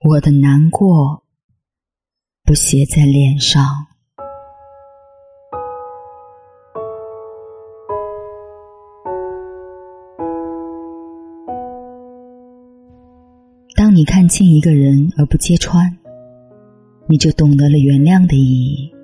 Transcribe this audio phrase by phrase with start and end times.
[0.00, 1.24] 我的难过
[2.44, 3.60] 不写在脸上。
[13.74, 15.98] 当你看清一个人而不揭穿，
[17.08, 18.94] 你就懂得了原谅的意义；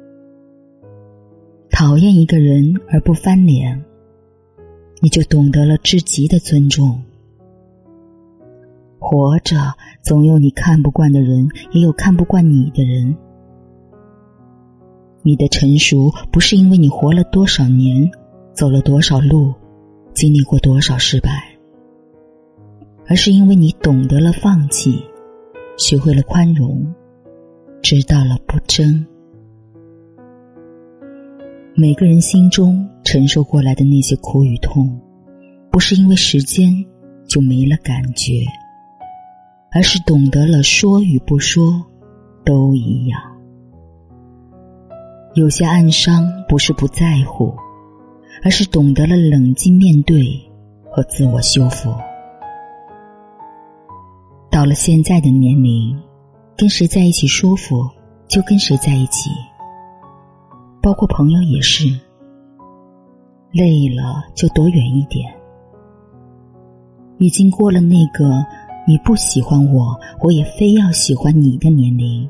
[1.70, 3.84] 讨厌一个人而不翻脸，
[5.00, 7.02] 你就懂得了至极的尊重。
[9.14, 9.72] 活着，
[10.02, 13.16] 总有你看不惯的人，也有看不惯你的人。
[15.22, 18.10] 你的成熟，不是因为你活了多少年，
[18.52, 19.54] 走了多少路，
[20.14, 21.30] 经历过多少失败，
[23.06, 25.00] 而是因为你懂得了放弃，
[25.78, 26.84] 学会了宽容，
[27.82, 29.06] 知道了不争。
[31.76, 35.00] 每个人心中承受过来的那些苦与痛，
[35.70, 36.84] 不是因为时间
[37.28, 38.44] 就没了感觉。
[39.74, 41.84] 而是懂得了说与不说
[42.44, 43.20] 都一样。
[45.34, 47.52] 有些暗伤不是不在乎，
[48.44, 50.40] 而是懂得了冷静面对
[50.88, 51.92] 和自我修复。
[54.48, 56.00] 到了现在的年龄，
[56.56, 57.90] 跟谁在一起舒服
[58.28, 59.28] 就跟谁在一起，
[60.80, 61.84] 包括朋友也是。
[63.50, 65.32] 累了就躲远一点，
[67.18, 68.44] 已经过了那个。
[68.86, 72.28] 你不喜欢我，我也非要喜欢你的年龄。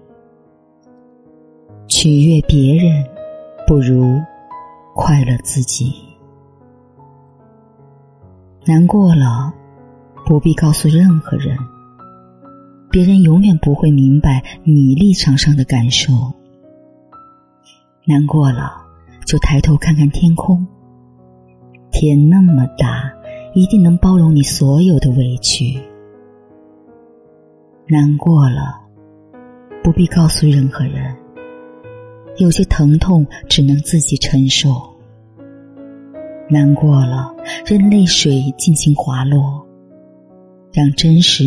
[1.88, 3.04] 取悦别人，
[3.66, 4.20] 不如
[4.94, 5.92] 快乐自己。
[8.64, 9.52] 难过了，
[10.24, 11.58] 不必告诉任何人，
[12.88, 16.12] 别人永远不会明白你立场上的感受。
[18.06, 18.72] 难过了，
[19.26, 20.64] 就抬头看看天空，
[21.90, 23.12] 天那么大，
[23.54, 25.80] 一定能包容你所有的委屈。
[27.86, 28.80] 难过了，
[29.82, 31.14] 不必告诉任何人。
[32.38, 34.74] 有些疼痛只能自己承受。
[36.48, 37.34] 难过了，
[37.66, 39.62] 任泪水尽情滑落，
[40.72, 41.44] 让真实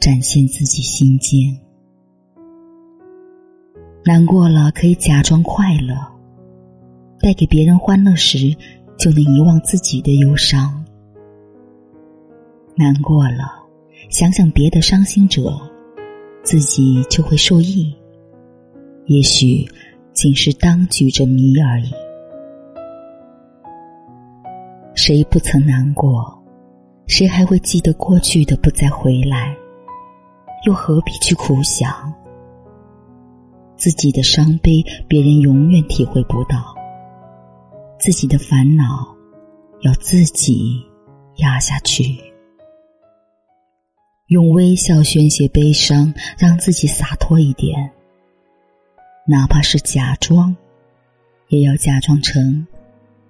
[0.00, 1.56] 展现自己心间。
[4.04, 5.94] 难过了，可以假装快乐，
[7.20, 8.52] 带给别人欢乐时，
[8.98, 10.84] 就能遗忘自己的忧伤。
[12.74, 13.65] 难过了。
[14.08, 15.60] 想想别的伤心者，
[16.42, 17.94] 自己就会受益。
[19.06, 19.66] 也许
[20.12, 21.90] 仅是当局者迷而已。
[24.94, 26.32] 谁不曾难过？
[27.06, 29.54] 谁还会记得过去的不再回来？
[30.66, 32.12] 又何必去苦想？
[33.76, 36.74] 自己的伤悲，别人永远体会不到；
[38.00, 39.06] 自己的烦恼，
[39.82, 40.82] 要自己
[41.36, 42.16] 压下去。
[44.28, 47.92] 用微笑宣泄悲伤，让自己洒脱一点。
[49.24, 50.56] 哪怕是假装，
[51.46, 52.66] 也要假装成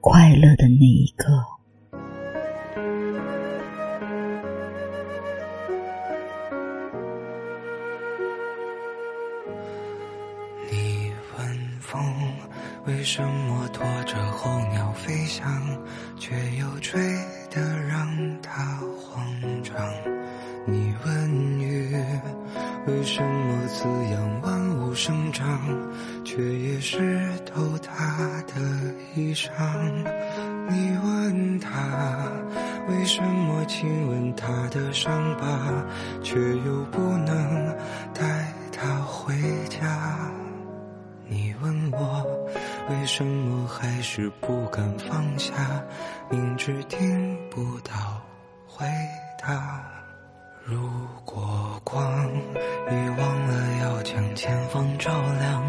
[0.01, 1.45] 快乐的那一个。
[10.71, 12.03] 你问风
[12.87, 15.47] 为什么拖着候鸟飞翔，
[16.19, 16.99] 却又吹
[17.51, 17.61] 得
[23.07, 25.47] 什么滋养万物生长，
[26.25, 28.55] 却也湿透他的
[29.15, 29.49] 衣裳？
[30.69, 31.71] 你问他
[32.89, 35.47] 为什么亲吻他的伤疤，
[36.21, 37.77] 却又不能
[38.13, 39.33] 带他回
[39.69, 40.29] 家？
[41.29, 42.27] 你问我
[42.91, 45.55] 为什么还是不敢放下，
[46.29, 48.21] 明知听不到
[48.67, 48.85] 回
[49.41, 49.96] 答。
[50.69, 50.81] 如
[51.25, 52.05] 果光
[52.91, 55.63] 已忘了要将前方照亮，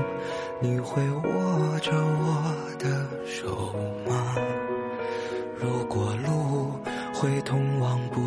[0.59, 3.75] 你会握着我的手
[4.09, 4.35] 吗？
[5.59, 6.71] 如果路
[7.13, 8.26] 会通往不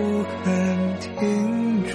[0.00, 1.92] 不肯停住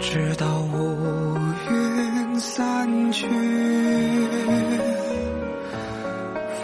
[0.00, 1.36] 直到乌
[1.70, 3.28] 云散去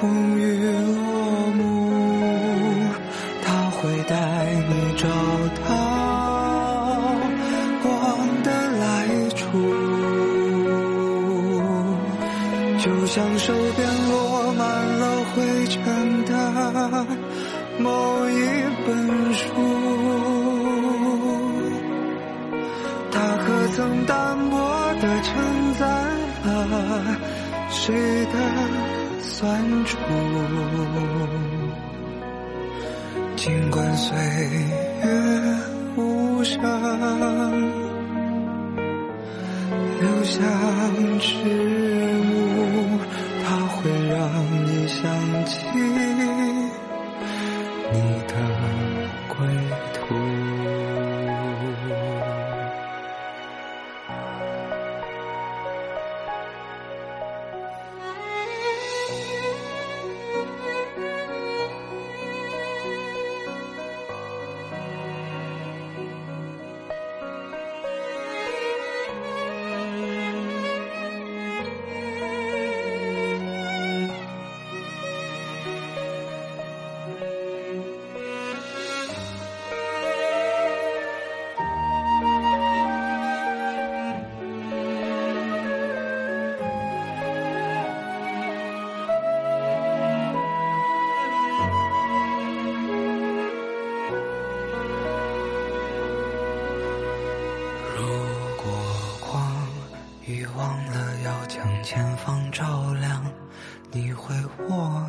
[0.01, 0.43] 风雨
[0.95, 1.61] 落幕
[3.43, 4.15] 他会带
[4.69, 5.07] 你找
[5.69, 5.71] 到
[7.83, 8.49] 光的
[8.79, 9.43] 来处
[12.79, 14.67] 就像手边落满
[14.99, 16.02] 了灰尘。
[17.83, 18.35] 某一
[18.87, 19.43] 本书，
[23.11, 24.55] 它可曾单薄
[25.01, 25.35] 地承
[25.75, 25.85] 载
[26.45, 26.51] 了
[27.71, 27.93] 谁
[28.27, 28.35] 的
[29.21, 29.97] 酸楚？
[33.35, 34.17] 尽管岁
[35.03, 35.07] 月
[35.97, 36.63] 无声，
[40.01, 40.39] 留下
[41.19, 41.33] 迟。
[43.83, 44.23] 会让
[44.65, 45.03] 你想
[45.45, 45.59] 起